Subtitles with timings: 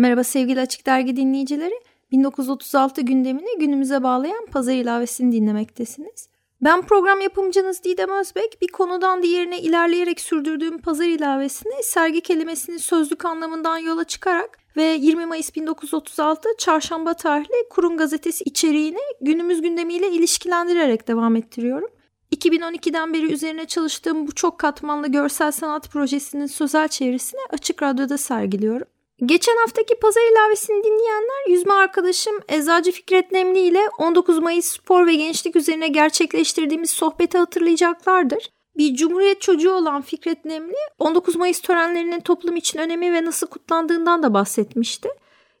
[0.00, 1.80] Merhaba sevgili Açık Dergi dinleyicileri.
[2.12, 6.28] 1936 gündemini günümüze bağlayan pazar ilavesini dinlemektesiniz.
[6.60, 8.62] Ben program yapımcınız Didem Özbek.
[8.62, 15.26] Bir konudan diğerine ilerleyerek sürdürdüğüm pazar ilavesini sergi kelimesinin sözlük anlamından yola çıkarak ve 20
[15.26, 21.90] Mayıs 1936 çarşamba tarihli Kurum Gazetesi içeriğini günümüz gündemiyle ilişkilendirerek devam ettiriyorum.
[22.36, 28.86] 2012'den beri üzerine çalıştığım bu çok katmanlı görsel sanat projesinin sözel çevirisini Açık Radyo'da sergiliyorum.
[29.26, 35.14] Geçen haftaki pazar ilavesini dinleyenler yüzme arkadaşım Eczacı Fikret Nemli ile 19 Mayıs spor ve
[35.14, 38.50] gençlik üzerine gerçekleştirdiğimiz sohbeti hatırlayacaklardır.
[38.76, 44.22] Bir cumhuriyet çocuğu olan Fikret Nemli 19 Mayıs törenlerinin toplum için önemi ve nasıl kutlandığından
[44.22, 45.08] da bahsetmişti.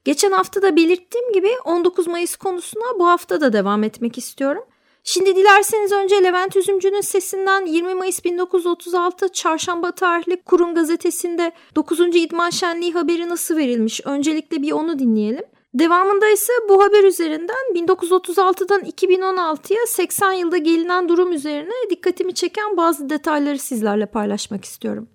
[0.04, 4.64] Geçen hafta da belirttiğim gibi 19 Mayıs konusuna bu hafta da devam etmek istiyorum.
[5.04, 12.00] Şimdi dilerseniz önce Levent Üzümcü'nün sesinden 20 Mayıs 1936 Çarşamba tarihli Kurum gazetesinde 9.
[12.00, 14.00] İdman Şenliği haberi nasıl verilmiş?
[14.04, 15.44] Öncelikle bir onu dinleyelim.
[15.74, 23.10] Devamında ise bu haber üzerinden 1936'dan 2016'ya 80 yılda gelinen durum üzerine dikkatimi çeken bazı
[23.10, 25.08] detayları sizlerle paylaşmak istiyorum.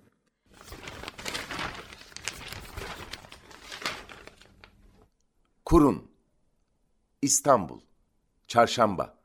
[5.64, 6.02] Kurun
[7.22, 7.80] İstanbul
[8.48, 9.15] Çarşamba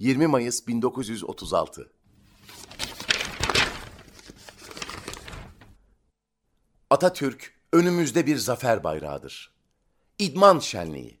[0.00, 1.92] 20 Mayıs 1936
[6.90, 9.52] Atatürk önümüzde bir zafer bayrağıdır.
[10.18, 11.18] İdman Şenliği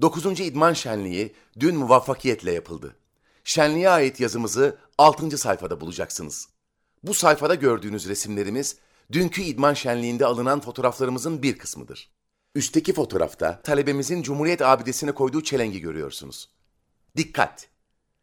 [0.00, 0.40] 9.
[0.40, 2.96] İdman Şenliği dün muvaffakiyetle yapıldı.
[3.44, 5.38] Şenliğe ait yazımızı 6.
[5.38, 6.48] sayfada bulacaksınız.
[7.02, 8.76] Bu sayfada gördüğünüz resimlerimiz
[9.12, 12.10] dünkü idman şenliğinde alınan fotoğraflarımızın bir kısmıdır.
[12.54, 16.50] Üstteki fotoğrafta talebemizin Cumhuriyet abidesine koyduğu çelengi görüyorsunuz.
[17.16, 17.69] Dikkat!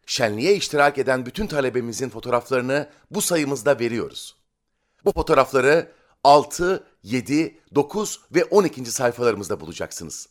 [0.10, 4.36] Şenliğe iştirak eden bütün talebemizin fotoğraflarını bu sayımızda veriyoruz.
[5.06, 5.92] Bu fotoğrafları
[6.24, 8.86] 6, 7, 9 ve 12.
[8.86, 10.30] sayfalarımızda bulacaksınız.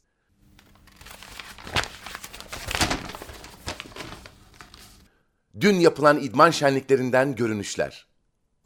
[5.60, 8.06] Dün yapılan idman şenliklerinden görünüşler.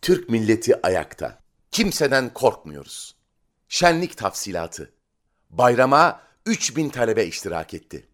[0.03, 1.43] Türk milleti ayakta.
[1.71, 3.17] Kimseden korkmuyoruz.
[3.69, 4.93] Şenlik tafsilatı.
[5.51, 8.10] Bayrama 3000 talebe iştirak etti.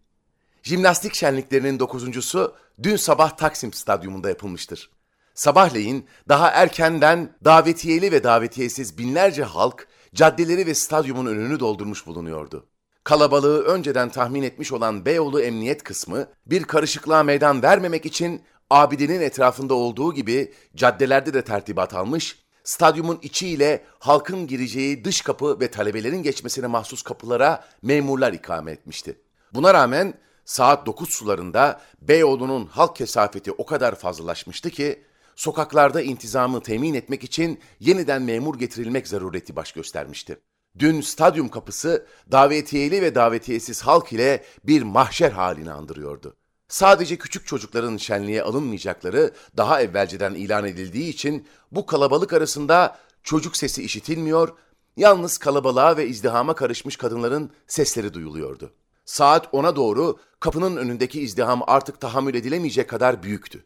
[0.66, 4.90] Jimnastik şenliklerinin dokuzuncusu dün sabah Taksim Stadyumunda yapılmıştır.
[5.34, 12.66] Sabahleyin daha erkenden davetiyeli ve davetiyesiz binlerce halk caddeleri ve stadyumun önünü doldurmuş bulunuyordu.
[13.04, 19.74] Kalabalığı önceden tahmin etmiş olan Beyoğlu Emniyet kısmı bir karışıklığa meydan vermemek için abidenin etrafında
[19.74, 26.22] olduğu gibi caddelerde de tertibat almış, stadyumun içi ile halkın gireceği dış kapı ve talebelerin
[26.22, 29.20] geçmesine mahsus kapılara memurlar ikame etmişti.
[29.54, 30.14] Buna rağmen
[30.46, 35.02] saat 9 sularında Beyoğlu'nun halk kesafeti o kadar fazlalaşmıştı ki
[35.36, 40.40] sokaklarda intizamı temin etmek için yeniden memur getirilmek zarureti baş göstermişti.
[40.78, 46.36] Dün stadyum kapısı davetiyeli ve davetiyesiz halk ile bir mahşer halini andırıyordu.
[46.68, 53.82] Sadece küçük çocukların şenliğe alınmayacakları daha evvelceden ilan edildiği için bu kalabalık arasında çocuk sesi
[53.82, 54.52] işitilmiyor,
[54.96, 58.72] yalnız kalabalığa ve izdihama karışmış kadınların sesleri duyuluyordu.
[59.06, 63.64] Saat 10'a doğru kapının önündeki izdiham artık tahammül edilemeyecek kadar büyüktü.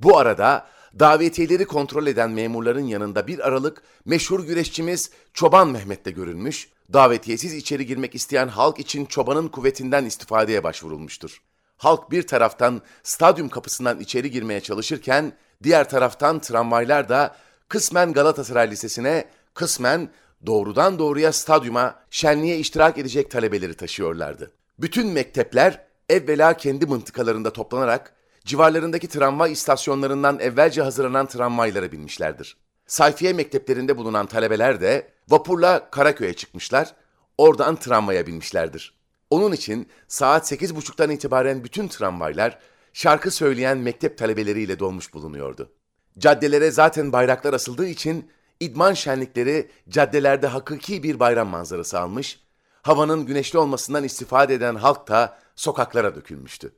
[0.00, 0.66] Bu arada
[0.98, 7.86] davetiyeleri kontrol eden memurların yanında bir aralık meşhur güreşçimiz Çoban Mehmet de görülmüş, davetiyesiz içeri
[7.86, 11.42] girmek isteyen halk için çobanın kuvvetinden istifadeye başvurulmuştur.
[11.76, 15.32] Halk bir taraftan stadyum kapısından içeri girmeye çalışırken
[15.62, 17.36] diğer taraftan tramvaylar da
[17.68, 19.24] kısmen Galatasaray Lisesi'ne,
[19.54, 20.08] kısmen
[20.46, 24.52] doğrudan doğruya stadyuma şenliğe iştirak edecek talebeleri taşıyorlardı.
[24.82, 28.14] Bütün mektepler evvela kendi mıntıkalarında toplanarak
[28.44, 32.56] civarlarındaki tramvay istasyonlarından evvelce hazırlanan tramvaylara binmişlerdir.
[32.86, 36.94] Sayfiye mekteplerinde bulunan talebeler de vapurla Karaköy'e çıkmışlar,
[37.38, 38.94] oradan tramvaya binmişlerdir.
[39.30, 42.58] Onun için saat 8.30'dan itibaren bütün tramvaylar
[42.92, 45.72] şarkı söyleyen mektep talebeleriyle dolmuş bulunuyordu.
[46.18, 48.30] Caddelere zaten bayraklar asıldığı için
[48.60, 52.41] idman şenlikleri caddelerde hakiki bir bayram manzarası almış,
[52.82, 56.72] havanın güneşli olmasından istifade eden halk da sokaklara dökülmüştü.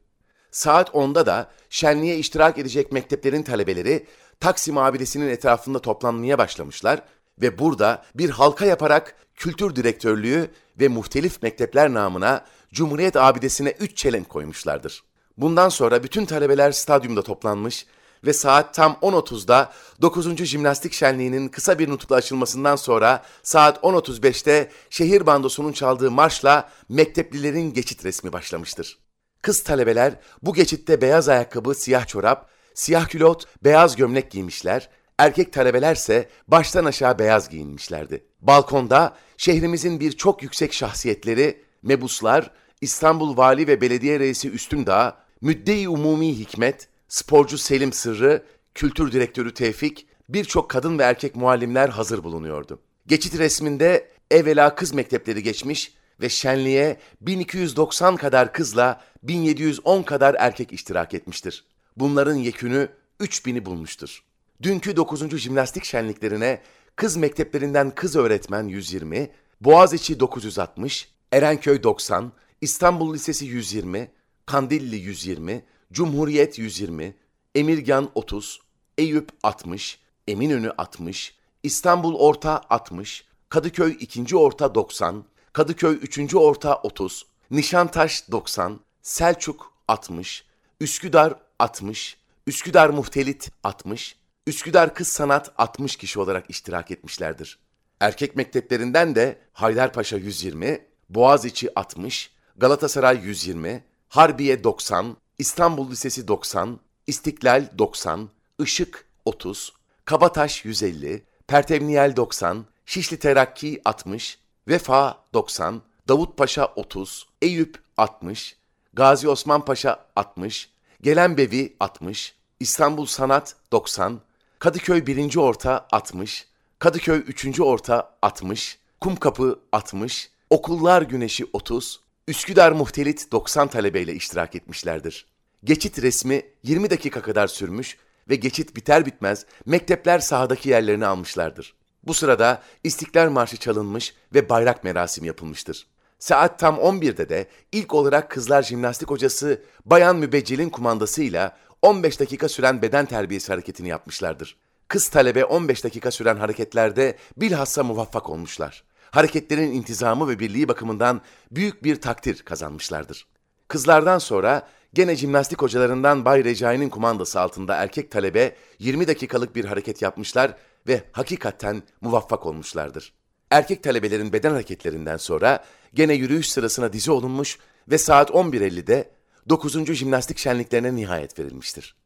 [0.51, 4.06] Saat 10'da da şenliğe iştirak edecek mekteplerin talebeleri
[4.41, 7.03] Taksim abidesinin etrafında toplanmaya başlamışlar
[7.41, 14.29] ve burada bir halka yaparak kültür direktörlüğü ve muhtelif mektepler namına Cumhuriyet abidesine 3 çelenk
[14.29, 15.05] koymuşlardır.
[15.37, 17.87] Bundan sonra bütün talebeler stadyumda toplanmış
[18.26, 19.73] ve saat tam 10.30'da
[20.03, 20.44] 9.
[20.44, 28.05] Jimnastik Şenliği'nin kısa bir nutukla açılmasından sonra saat 10.35'te şehir bandosunun çaldığı marşla mekteplilerin geçit
[28.05, 28.99] resmi başlamıştır.
[29.43, 34.88] Kız talebeler bu geçitte beyaz ayakkabı, siyah çorap, siyah külot, beyaz gömlek giymişler,
[35.19, 38.25] erkek talebelerse baştan aşağı beyaz giyinmişlerdi.
[38.41, 42.50] Balkonda şehrimizin birçok yüksek şahsiyetleri, mebuslar,
[42.81, 48.43] İstanbul Vali ve Belediye Reisi Üstündağ, Müdde-i Umumi Hikmet, sporcu Selim Sırrı,
[48.75, 52.81] kültür direktörü Tevfik, birçok kadın ve erkek muallimler hazır bulunuyordu.
[53.06, 61.14] Geçit resminde evvela kız mektepleri geçmiş ve şenliğe 1290 kadar kızla 1710 kadar erkek iştirak
[61.14, 61.64] etmiştir.
[61.96, 62.88] Bunların yekünü
[63.20, 64.25] 3000'i bulmuştur.
[64.62, 65.37] Dünkü 9.
[65.37, 66.62] jimnastik şenliklerine
[66.96, 69.31] kız mekteplerinden kız öğretmen 120,
[69.61, 74.11] Boğaziçi 960, Erenköy 90, İstanbul Lisesi 120,
[74.46, 75.64] Kandilli 120,
[75.94, 77.14] Cumhuriyet 120,
[77.55, 78.61] Emirgan 30,
[78.99, 79.99] Eyüp 60,
[80.29, 84.37] Eminönü 60, İstanbul Orta 60, Kadıköy 2.
[84.37, 86.35] Orta 90, Kadıköy 3.
[86.35, 90.44] Orta 30, Nişantaş 90, Selçuk 60,
[90.81, 92.17] Üsküdar 60,
[92.47, 94.17] Üsküdar Muhtelit 60,
[94.47, 97.58] Üsküdar Kız Sanat 60 kişi olarak iştirak etmişlerdir.
[98.00, 107.69] Erkek mekteplerinden de Haydarpaşa 120, Boğaziçi 60, Galatasaray 120, Harbiye 90, İstanbul Lisesi 90, İstiklal
[107.79, 108.29] 90,
[108.59, 109.73] Işık 30,
[110.05, 114.39] Kabataş 150, Pertevniyel 90, Şişli Terakki 60,
[114.69, 118.57] Vefa 90, Davutpaşa 30, Eyüp 60,
[118.93, 120.71] Gazi Osman Paşa 60,
[121.03, 124.21] Gelenbevi 60, İstanbul Sanat 90,
[124.59, 125.37] Kadıköy 1.
[125.37, 126.47] Orta 60,
[126.79, 127.61] Kadıköy 3.
[127.61, 135.26] Orta 60, Kumkapı 60, Okullar Güneşi 30, Üsküdar Muhtelit 90 talebeyle iştirak etmişlerdir.
[135.65, 137.99] Geçit resmi 20 dakika kadar sürmüş
[138.29, 141.75] ve geçit biter bitmez mektepler sahadaki yerlerini almışlardır.
[142.06, 145.87] Bu sırada İstiklal Marşı çalınmış ve bayrak merasimi yapılmıştır.
[146.19, 152.82] Saat tam 11'de de ilk olarak kızlar jimnastik hocası Bayan Mübeccel'in kumandasıyla 15 dakika süren
[152.82, 154.56] beden terbiyesi hareketini yapmışlardır.
[154.88, 158.85] Kız talebe 15 dakika süren hareketlerde bilhassa muvaffak olmuşlar.
[159.14, 161.20] Hareketlerin intizamı ve birliği bakımından
[161.50, 163.26] büyük bir takdir kazanmışlardır.
[163.69, 170.02] Kızlardan sonra gene jimnastik hocalarından Bay Recai'nin kumandası altında erkek talebe 20 dakikalık bir hareket
[170.02, 170.56] yapmışlar
[170.88, 173.12] ve hakikaten muvaffak olmuşlardır.
[173.50, 175.64] Erkek talebelerin beden hareketlerinden sonra
[175.94, 177.58] gene yürüyüş sırasına dizi olunmuş
[177.88, 179.11] ve saat 11.50'de
[179.49, 179.94] 9.
[179.94, 181.96] jimnastik şenliklerine nihayet verilmiştir.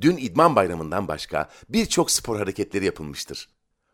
[0.00, 3.48] Dün İdman Bayramı'ndan başka birçok spor hareketleri yapılmıştır.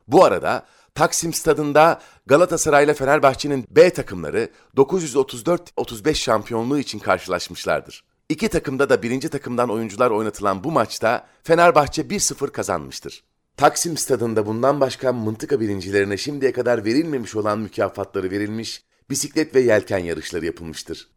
[0.09, 8.05] Bu arada Taksim Stadında Galatasaray ile Fenerbahçe'nin B takımları 934-35 şampiyonluğu için karşılaşmışlardır.
[8.29, 13.25] İki takımda da birinci takımdan oyuncular oynatılan bu maçta Fenerbahçe 1-0 kazanmıştır.
[13.57, 19.99] Taksim Stadında bundan başka mıntıka birincilerine şimdiye kadar verilmemiş olan mükafatları verilmiş, bisiklet ve yelken
[19.99, 21.09] yarışları yapılmıştır.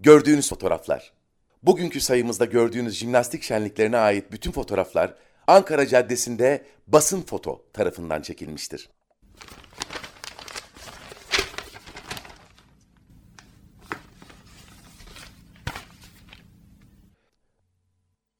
[0.00, 1.12] Gördüğünüz fotoğraflar.
[1.62, 5.14] Bugünkü sayımızda gördüğünüz jimnastik şenliklerine ait bütün fotoğraflar
[5.46, 8.88] Ankara Caddesi'nde Basın Foto tarafından çekilmiştir.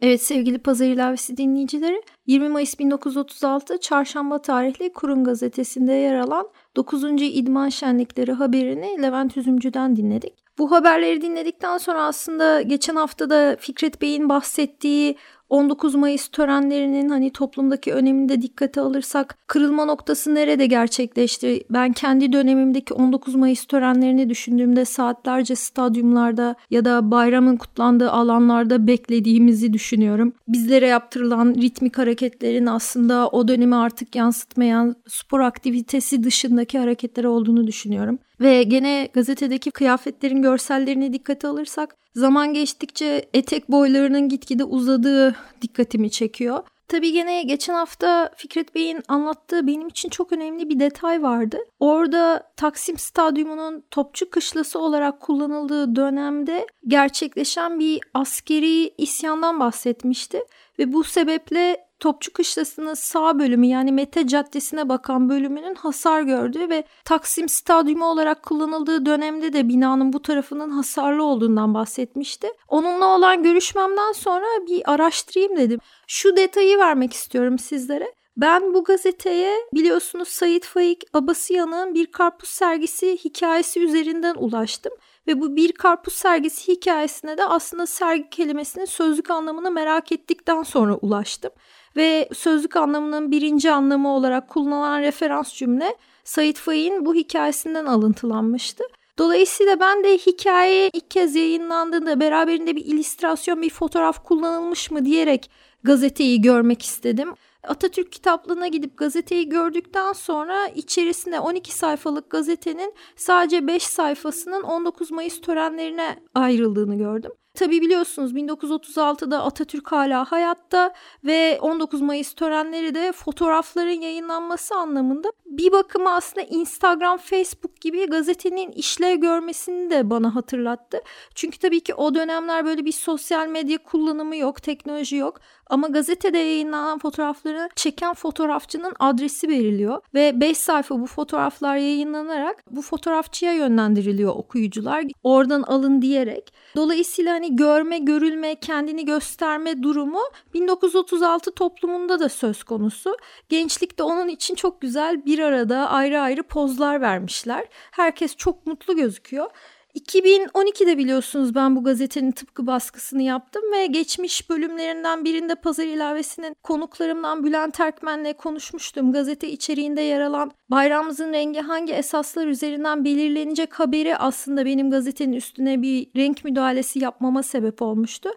[0.01, 7.05] Evet sevgili Pazar İlavesi dinleyicileri 20 Mayıs 1936 Çarşamba tarihli Kurun gazetesinde yer alan 9.
[7.21, 10.33] İdman Şenlikleri haberini Levent Üzümcü'den dinledik.
[10.59, 15.17] Bu haberleri dinledikten sonra aslında geçen haftada Fikret Bey'in bahsettiği
[15.49, 21.65] 19 Mayıs törenlerinin hani toplumdaki önemini de dikkate alırsak kırılma noktası nerede gerçekleşti?
[21.71, 29.73] Ben kendi dönemimdeki 19 Mayıs törenlerini düşündüğümde saatlerce stadyumlarda ya da bayramın kutlandığı alanlarda beklediğimizi
[29.73, 30.33] düşünüyorum.
[30.49, 38.19] Bizlere yaptırılan ritmik hareketlerin aslında o dönemi artık yansıtmayan spor aktivitesi dışındaki hareketler olduğunu düşünüyorum.
[38.41, 46.63] Ve gene gazetedeki kıyafetlerin görsellerini dikkate alırsak zaman geçtikçe etek boylarının gitgide uzadığı dikkatimi çekiyor.
[46.89, 51.59] Tabii gene geçen hafta Fikret Bey'in anlattığı benim için çok önemli bir detay vardı.
[51.81, 60.41] Orada Taksim Stadyumu'nun topçu kışlası olarak kullanıldığı dönemde gerçekleşen bir askeri isyandan bahsetmişti.
[60.79, 66.85] Ve bu sebeple Topçu Kışlası'nın sağ bölümü yani Mete Caddesi'ne bakan bölümünün hasar gördüğü ve
[67.05, 72.49] Taksim Stadyumu olarak kullanıldığı dönemde de binanın bu tarafının hasarlı olduğundan bahsetmişti.
[72.69, 75.81] Onunla olan görüşmemden sonra bir araştırayım dedim.
[76.07, 78.19] Şu detayı vermek istiyorum sizlere.
[78.39, 84.93] Ben bu gazeteye biliyorsunuz Sayit Faik Abasıyan'ın bir karpuz sergisi hikayesi üzerinden ulaştım
[85.27, 90.95] Ve bu bir karpuz sergisi hikayesine de aslında sergi kelimesinin sözlük anlamını merak ettikten sonra
[90.95, 91.51] ulaştım.
[91.99, 98.85] Ve sözlük anlamının birinci anlamı olarak kullanılan referans cümle Said Faik'in bu hikayesinden alıntılanmıştı.
[99.19, 105.51] Dolayısıyla ben de hikaye ilk kez yayınlandığında beraberinde bir illüstrasyon, bir fotoğraf kullanılmış mı diyerek
[105.83, 107.35] gazeteyi görmek istedim.
[107.63, 115.41] Atatürk kitaplığına gidip gazeteyi gördükten sonra içerisinde 12 sayfalık gazetenin sadece 5 sayfasının 19 Mayıs
[115.41, 117.33] törenlerine ayrıldığını gördüm.
[117.59, 125.73] Tabi biliyorsunuz 1936'da Atatürk hala hayatta ve 19 Mayıs törenleri de fotoğrafların yayınlanması anlamında bir
[125.73, 131.01] bakıma aslında Instagram, Facebook gibi gazetenin işlev görmesini de bana hatırlattı.
[131.35, 135.41] Çünkü tabii ki o dönemler böyle bir sosyal medya kullanımı yok, teknoloji yok.
[135.71, 142.83] Ama gazetede yayınlanan fotoğrafları çeken fotoğrafçının adresi veriliyor ve 5 sayfa bu fotoğraflar yayınlanarak bu
[142.83, 145.05] fotoğrafçıya yönlendiriliyor okuyucular.
[145.23, 146.53] Oradan alın diyerek.
[146.77, 150.23] Dolayısıyla hani görme, görülme, kendini gösterme durumu
[150.55, 153.17] 1936 toplumunda da söz konusu.
[153.49, 157.65] Gençlik de onun için çok güzel bir arada ayrı ayrı pozlar vermişler.
[157.91, 159.51] Herkes çok mutlu gözüküyor.
[159.99, 167.45] 2012'de biliyorsunuz ben bu gazetenin tıpkı baskısını yaptım ve geçmiş bölümlerinden birinde Pazar ilavesinin konuklarımdan
[167.45, 169.13] Bülent Erkmen'le konuşmuştum.
[169.13, 175.83] Gazete içeriğinde yer alan bayrağımızın rengi hangi esaslar üzerinden belirlenecek haberi aslında benim gazetenin üstüne
[175.83, 178.31] bir renk müdahalesi yapmama sebep olmuştu.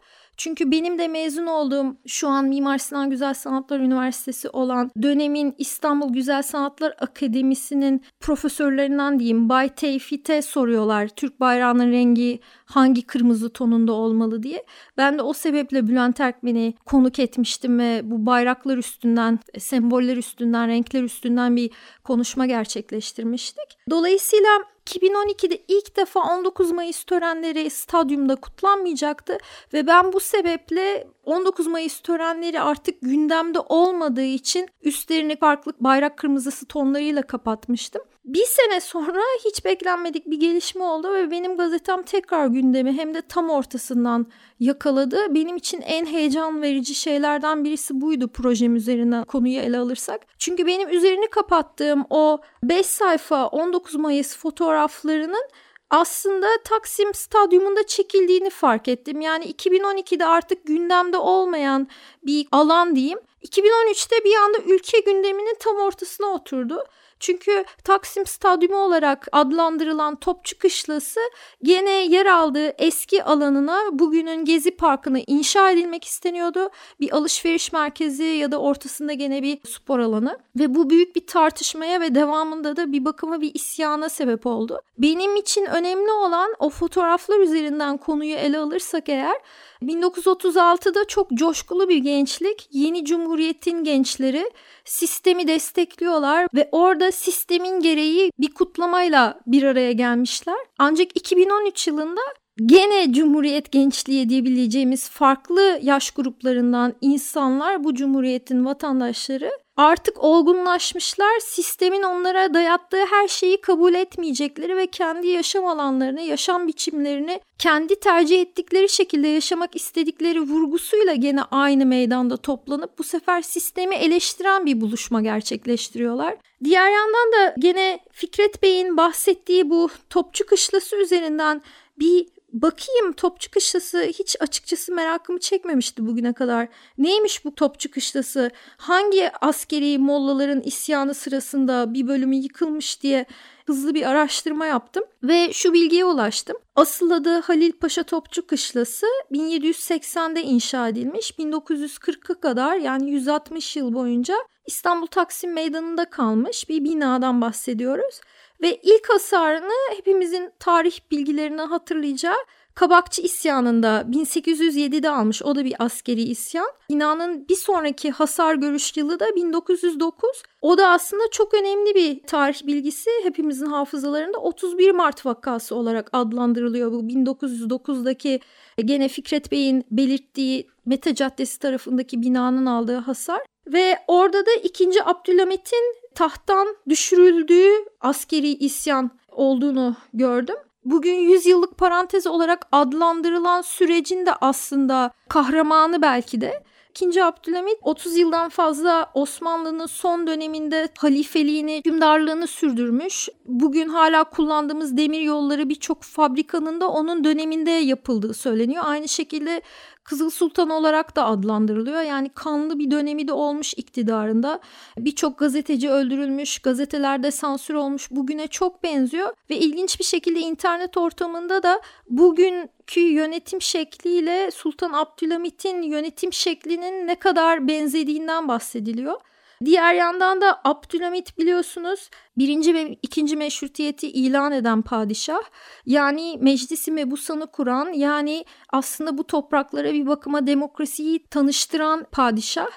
[0.44, 6.14] Çünkü benim de mezun olduğum şu an Mimar Sinan Güzel Sanatlar Üniversitesi olan dönemin İstanbul
[6.14, 14.44] Güzel Sanatlar Akademisi'nin profesörlerinden diyeyim Bay Tevfit'e soruyorlar Türk bayrağının rengi hangi kırmızı tonunda olmalı
[14.44, 14.66] diye.
[14.98, 21.04] Ben de o sebeple Bülent Erkmen'i konuk etmiştim ve bu bayraklar üstünden, semboller üstünden, renkler
[21.04, 21.72] üstünden bir
[22.04, 23.78] konuşma gerçekleştirmiştik.
[23.90, 24.50] Dolayısıyla
[24.86, 29.38] 2012'de ilk defa 19 Mayıs törenleri stadyumda kutlanmayacaktı
[29.74, 36.66] ve ben bu sebeple 19 Mayıs törenleri artık gündemde olmadığı için üstlerini farklı bayrak kırmızısı
[36.66, 38.02] tonlarıyla kapatmıştım.
[38.26, 43.22] Bir sene sonra hiç beklenmedik bir gelişme oldu ve benim gazetem tekrar gündemi hem de
[43.22, 44.28] tam ortasından
[44.60, 45.36] yakaladı.
[45.36, 50.22] Benim için en heyecan verici şeylerden birisi buydu projem üzerine konuyu ele alırsak.
[50.38, 55.44] Çünkü benim üzerini kapattığım o 5 sayfa 19 Mayıs fotoğraflarının
[55.90, 59.22] aslında Taksim Stadyumunda çekildiğini fark ettim.
[59.22, 61.88] Yani 2012'de artık gündemde olmayan
[62.24, 63.20] bir alan diyeyim.
[63.44, 66.84] 2013'te bir anda ülke gündeminin tam ortasına oturdu.
[67.22, 71.20] Çünkü Taksim Stadyumu olarak adlandırılan Topçu Kışlası
[71.64, 76.70] gene yer aldığı eski alanına bugünün Gezi Parkı'na inşa edilmek isteniyordu.
[77.00, 82.02] Bir alışveriş merkezi ya da ortasında gene bir spor alanı ve bu büyük bir tartışmaya
[82.02, 84.82] ve devamında da bir bakıma bir isyana sebep oldu.
[84.98, 89.36] Benim için önemli olan o fotoğraflar üzerinden konuyu ele alırsak eğer
[89.84, 94.52] 1936'da çok coşkulu bir gençlik, yeni cumhuriyetin gençleri
[94.86, 100.58] sistemi destekliyorlar ve orada sistemin gereği bir kutlamayla bir araya gelmişler.
[100.78, 102.22] Ancak 2013 yılında
[102.66, 111.40] gene Cumhuriyet gençliği diyebileceğimiz farklı yaş gruplarından insanlar bu Cumhuriyet'in vatandaşları artık olgunlaşmışlar.
[111.40, 118.42] Sistemin onlara dayattığı her şeyi kabul etmeyecekleri ve kendi yaşam alanlarını, yaşam biçimlerini kendi tercih
[118.42, 125.22] ettikleri şekilde yaşamak istedikleri vurgusuyla gene aynı meydanda toplanıp bu sefer sistemi eleştiren bir buluşma
[125.22, 126.38] gerçekleştiriyorlar.
[126.64, 131.62] Diğer yandan da gene Fikret Bey'in bahsettiği bu topçu kışlası üzerinden
[132.00, 136.68] bir bakayım topçu kışlası hiç açıkçası merakımı çekmemişti bugüne kadar.
[136.98, 138.52] Neymiş bu topçu kışlası?
[138.78, 143.26] Hangi askeri mollaların isyanı sırasında bir bölümü yıkılmış diye
[143.66, 146.58] hızlı bir araştırma yaptım ve şu bilgiye ulaştım.
[146.76, 151.32] Asıl adı Halil Paşa Topçu Kışlası 1780'de inşa edilmiş.
[151.32, 154.36] 1940'a kadar yani 160 yıl boyunca
[154.68, 158.22] İstanbul Taksim Meydanı'nda kalmış bir binadan bahsediyoruz.
[158.62, 162.38] Ve ilk hasarını hepimizin tarih bilgilerini hatırlayacağı
[162.76, 165.44] Kabakçı isyanında 1807'de almış.
[165.44, 166.68] O da bir askeri isyan.
[166.90, 170.44] Binanın bir sonraki hasar görüş yılı da 1909.
[170.62, 173.10] O da aslında çok önemli bir tarih bilgisi.
[173.24, 178.40] Hepimizin hafızalarında 31 Mart vakası olarak adlandırılıyor bu 1909'daki
[178.86, 183.42] gene Fikret Bey'in belirttiği Mete Caddesi tarafındaki binanın aldığı hasar.
[183.68, 185.04] Ve orada da 2.
[185.04, 190.56] Abdülhamit'in tahttan düşürüldüğü askeri isyan olduğunu gördüm.
[190.86, 198.18] Bugün 100 yıllık parantez olarak adlandırılan sürecin de aslında kahramanı belki de İkinci Abdülhamit 30
[198.18, 203.30] yıldan fazla Osmanlı'nın son döneminde halifeliğini, hükümdarlığını sürdürmüş.
[203.46, 208.84] Bugün hala kullandığımız demir yolları birçok fabrikanın da onun döneminde yapıldığı söyleniyor.
[208.88, 209.62] Aynı şekilde
[210.04, 212.02] Kızıl Sultan olarak da adlandırılıyor.
[212.02, 214.60] Yani kanlı bir dönemi de olmuş iktidarında.
[214.98, 218.12] Birçok gazeteci öldürülmüş, gazetelerde sansür olmuş.
[218.12, 225.82] Bugüne çok benziyor ve ilginç bir şekilde internet ortamında da bugünkü yönetim şekliyle Sultan Abdülhamit'in
[225.82, 229.22] yönetim şeklinin ne kadar benzediğinden bahsediliyor.
[229.66, 235.42] Diğer yandan da Abdülhamit biliyorsunuz birinci ve ikinci meşrutiyeti ilan eden padişah.
[235.86, 242.70] Yani meclisi mebusanı kuran yani aslında bu topraklara bir bakıma demokrasiyi tanıştıran padişah.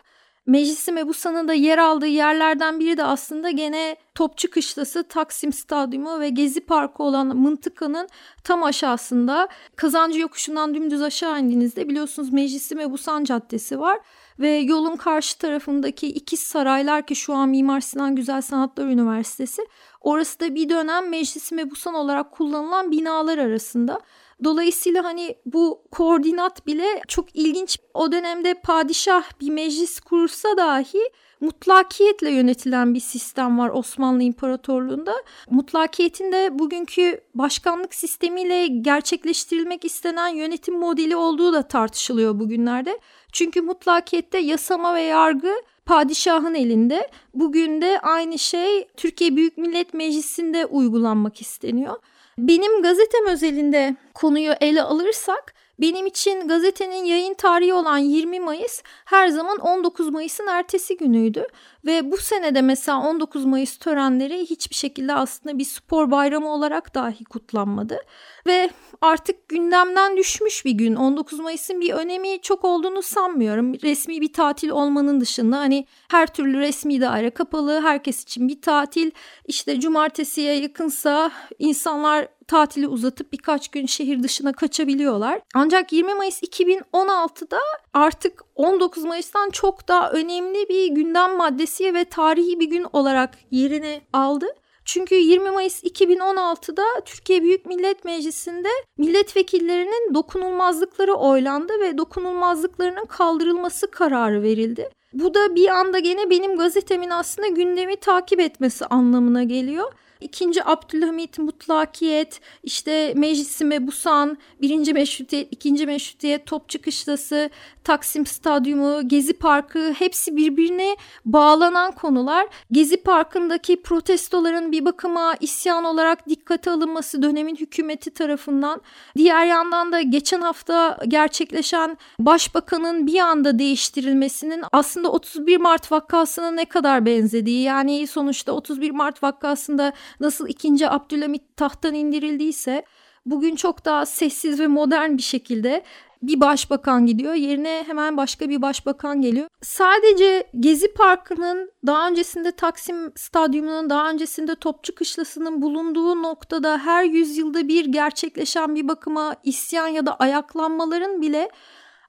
[0.47, 6.29] Meclisi Mebusa'nın da yer aldığı yerlerden biri de aslında gene Topçu Kışlası, Taksim Stadyumu ve
[6.29, 8.09] Gezi Parkı olan mıntıkanın
[8.45, 13.99] tam aşağısında Kazancı Yokuşu'ndan dümdüz aşağı indiğinizde biliyorsunuz Meclisi Mebusan Caddesi var
[14.39, 19.67] ve yolun karşı tarafındaki iki saraylar ki şu an Mimar Sinan Güzel Sanatlar Üniversitesi
[20.01, 24.01] orası da bir dönem Meclisi Mebusan olarak kullanılan binalar arasında.
[24.45, 27.79] Dolayısıyla hani bu koordinat bile çok ilginç.
[27.95, 31.11] O dönemde padişah bir meclis kursa dahi
[31.41, 35.15] mutlakiyetle yönetilen bir sistem var Osmanlı İmparatorluğu'nda.
[35.51, 42.99] Mutlakiyetin de bugünkü başkanlık sistemiyle gerçekleştirilmek istenen yönetim modeli olduğu da tartışılıyor bugünlerde.
[43.33, 45.53] Çünkü mutlakiyette yasama ve yargı
[45.87, 47.11] padişahın elinde.
[47.35, 51.97] Bugün de aynı şey Türkiye Büyük Millet Meclisi'nde uygulanmak isteniyor.
[52.39, 59.29] Benim gazetem özelinde konuyu ele alırsak benim için gazetenin yayın tarihi olan 20 Mayıs her
[59.29, 61.47] zaman 19 Mayıs'ın ertesi günüydü.
[61.87, 67.25] Ve bu senede mesela 19 Mayıs törenleri hiçbir şekilde aslında bir spor bayramı olarak dahi
[67.25, 67.99] kutlanmadı.
[68.47, 70.95] Ve artık gündemden düşmüş bir gün.
[70.95, 73.75] 19 Mayıs'ın bir önemi çok olduğunu sanmıyorum.
[73.75, 79.11] Resmi bir tatil olmanın dışında hani her türlü resmi daire kapalı, herkes için bir tatil.
[79.47, 85.41] İşte cumartesiye yakınsa insanlar tatili uzatıp birkaç gün şehir dışına kaçabiliyorlar.
[85.55, 87.59] Ancak 20 Mayıs 2016'da
[87.95, 94.01] artık 19 Mayıs'tan çok daha önemli bir gündem maddesi ve tarihi bir gün olarak yerini
[94.13, 94.47] aldı.
[94.85, 104.43] Çünkü 20 Mayıs 2016'da Türkiye Büyük Millet Meclisi'nde milletvekillerinin dokunulmazlıkları oylandı ve dokunulmazlıklarının kaldırılması kararı
[104.43, 104.91] verildi.
[105.13, 109.93] Bu da bir anda gene benim gazetemin aslında gündemi takip etmesi anlamına geliyor.
[110.21, 117.51] İkinci Abdülhamit Mutlakiyet, işte Meclisi Mebusan, birinci meşrutiyet, ikinci meşrutiyet, Topçu Kışlası,
[117.85, 122.47] Taksim Stadyumu, Gezi Parkı hepsi birbirine bağlanan konular.
[122.73, 128.81] Gezi Parkı'ndaki protestoların bir bakıma isyan olarak dikkate alınması dönemin hükümeti tarafından.
[129.17, 136.65] Diğer yandan da geçen hafta gerçekleşen başbakanın bir anda değiştirilmesinin aslında 31 Mart vakasına ne
[136.65, 137.63] kadar benzediği.
[137.63, 140.89] Yani sonuçta 31 Mart vakasında nasıl 2.
[140.89, 142.85] Abdülhamit tahttan indirildiyse
[143.27, 145.83] bugün çok daha sessiz ve modern bir şekilde
[146.23, 147.35] bir başbakan gidiyor.
[147.35, 149.49] Yerine hemen başka bir başbakan geliyor.
[149.63, 157.69] Sadece Gezi Parkı'nın daha öncesinde Taksim Stadyumu'nun daha öncesinde Topçu Kışlası'nın bulunduğu noktada her yüzyılda
[157.69, 161.51] bir gerçekleşen bir bakıma isyan ya da ayaklanmaların bile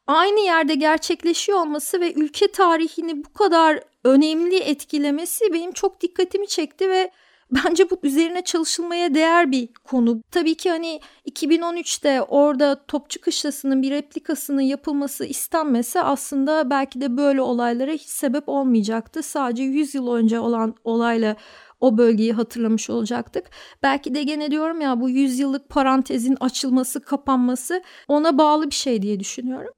[0.08, 6.90] aynı yerde gerçekleşiyor olması ve ülke tarihini bu kadar önemli etkilemesi benim çok dikkatimi çekti
[6.90, 7.12] ve
[7.52, 10.22] Bence bu üzerine çalışılmaya değer bir konu.
[10.32, 17.42] Tabii ki hani 2013'te orada Topçu Kışlası'nın bir replikasının yapılması istenmese aslında belki de böyle
[17.42, 19.24] olaylara hiç sebep olmayacaktı.
[19.24, 21.36] Sadece 100 yıl önce olan olayla
[21.80, 23.50] o bölgeyi hatırlamış olacaktık.
[23.84, 29.02] Belki de gene diyorum ya bu 100 yıllık parantezin açılması, kapanması ona bağlı bir şey
[29.02, 29.74] diye düşünüyorum.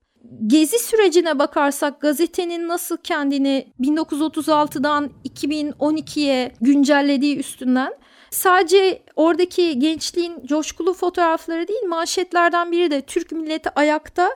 [0.48, 7.94] Gezi sürecine bakarsak gazetenin nasıl kendini 1936'dan 2012'ye güncellediği üstünden
[8.32, 14.30] sadece oradaki gençliğin coşkulu fotoğrafları değil manşetlerden biri de Türk milleti ayakta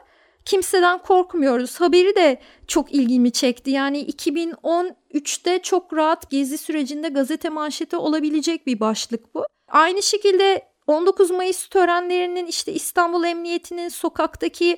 [0.45, 1.81] kimseden korkmuyoruz.
[1.81, 3.71] Haberi de çok ilgimi çekti.
[3.71, 9.45] Yani 2013'te çok rahat gezi sürecinde gazete manşeti olabilecek bir başlık bu.
[9.67, 14.77] Aynı şekilde 19 Mayıs törenlerinin işte İstanbul Emniyeti'nin sokaktaki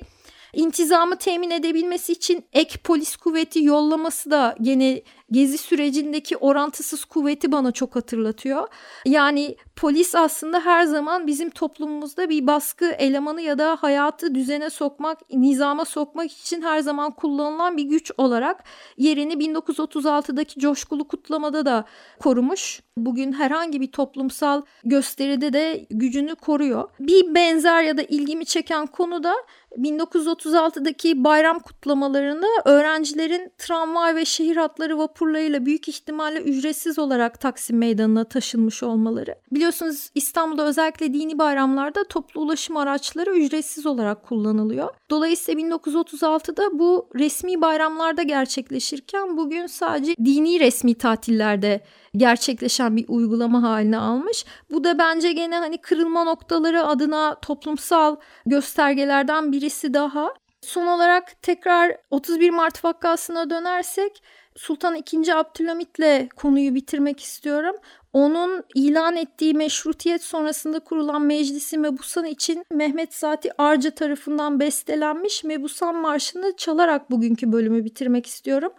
[0.54, 7.72] intizamı temin edebilmesi için ek polis kuvveti yollaması da gene gezi sürecindeki orantısız kuvveti bana
[7.72, 8.68] çok hatırlatıyor.
[9.06, 15.30] Yani polis aslında her zaman bizim toplumumuzda bir baskı elemanı ya da hayatı düzene sokmak,
[15.30, 18.64] nizama sokmak için her zaman kullanılan bir güç olarak
[18.96, 21.84] yerini 1936'daki coşkulu kutlamada da
[22.20, 22.80] korumuş.
[22.96, 26.88] Bugün herhangi bir toplumsal gösteride de gücünü koruyor.
[27.00, 29.34] Bir benzer ya da ilgimi çeken konu da
[29.78, 38.24] 1936'daki bayram kutlamalarını öğrencilerin tramvay ve şehir hatları vapurlarıyla büyük ihtimalle ücretsiz olarak Taksim Meydanı'na
[38.24, 39.34] taşınmış olmaları.
[39.52, 44.94] Biliyorsunuz İstanbul'da özellikle dini bayramlarda toplu ulaşım araçları ücretsiz olarak kullanılıyor.
[45.10, 51.80] Dolayısıyla 1936'da bu resmi bayramlarda gerçekleşirken bugün sadece dini resmi tatillerde
[52.16, 54.44] gerçekleşen bir uygulama haline almış.
[54.70, 60.34] Bu da bence gene hani kırılma noktaları adına toplumsal göstergelerden birisi daha.
[60.64, 64.22] Son olarak tekrar 31 Mart vakasına dönersek
[64.56, 65.32] Sultan II.
[65.32, 67.76] Abdülhamit'le konuyu bitirmek istiyorum.
[68.12, 75.94] Onun ilan ettiği meşrutiyet sonrasında kurulan meclisi Mebusan için Mehmet Zati Arca tarafından bestelenmiş Mebusan
[75.94, 78.72] Marşı'nı çalarak bugünkü bölümü bitirmek istiyorum.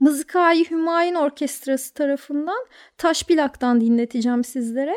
[0.00, 2.66] Mızıkayı Hümayun Orkestrası tarafından
[2.98, 4.94] Taşbilak'tan dinleteceğim sizlere.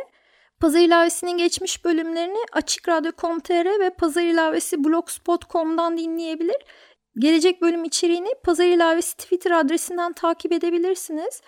[0.59, 6.57] Pazar ilavesinin geçmiş bölümlerini Açık Radyo.com.tr ve Pazar ilavesi blogspot.com'dan dinleyebilir.
[7.19, 11.41] Gelecek bölüm içeriğini Pazar ilavesi Twitter adresinden takip edebilirsiniz.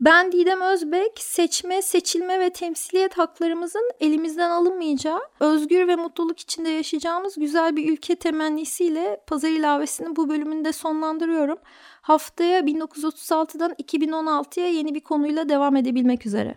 [0.00, 7.34] Ben Didem Özbek, seçme, seçilme ve temsiliyet haklarımızın elimizden alınmayacağı, özgür ve mutluluk içinde yaşayacağımız
[7.36, 11.58] güzel bir ülke temennisiyle Pazar ilavesinin bu bölümünde sonlandırıyorum.
[12.02, 16.56] Haftaya 1936'dan 2016'ya yeni bir konuyla devam edebilmek üzere.